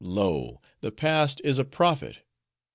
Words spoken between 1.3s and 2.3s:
is a prophet.